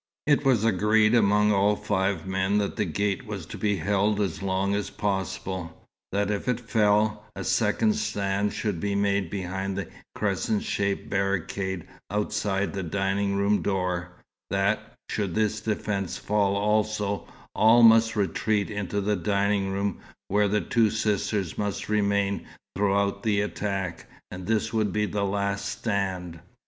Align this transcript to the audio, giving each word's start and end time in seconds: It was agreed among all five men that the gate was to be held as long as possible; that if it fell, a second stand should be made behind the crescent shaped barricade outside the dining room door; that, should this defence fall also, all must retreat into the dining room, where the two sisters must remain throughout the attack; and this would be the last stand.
It 0.25 0.43
was 0.43 0.63
agreed 0.63 1.13
among 1.13 1.51
all 1.51 1.75
five 1.75 2.25
men 2.25 2.57
that 2.57 2.75
the 2.75 2.85
gate 2.85 3.27
was 3.27 3.45
to 3.45 3.55
be 3.55 3.75
held 3.75 4.19
as 4.19 4.41
long 4.41 4.73
as 4.73 4.89
possible; 4.89 5.85
that 6.11 6.31
if 6.31 6.47
it 6.47 6.59
fell, 6.59 7.23
a 7.35 7.43
second 7.43 7.93
stand 7.93 8.51
should 8.51 8.79
be 8.79 8.95
made 8.95 9.29
behind 9.29 9.77
the 9.77 9.87
crescent 10.15 10.63
shaped 10.63 11.07
barricade 11.07 11.85
outside 12.09 12.73
the 12.73 12.81
dining 12.81 13.35
room 13.35 13.61
door; 13.61 14.13
that, 14.49 14.95
should 15.07 15.35
this 15.35 15.61
defence 15.61 16.17
fall 16.17 16.55
also, 16.55 17.27
all 17.53 17.83
must 17.83 18.15
retreat 18.15 18.71
into 18.71 19.01
the 19.01 19.15
dining 19.15 19.69
room, 19.71 19.99
where 20.29 20.47
the 20.47 20.61
two 20.61 20.89
sisters 20.89 21.59
must 21.59 21.89
remain 21.89 22.47
throughout 22.75 23.21
the 23.21 23.39
attack; 23.39 24.07
and 24.31 24.47
this 24.47 24.73
would 24.73 24.91
be 24.91 25.05
the 25.05 25.23
last 25.25 25.69
stand. 25.69 26.39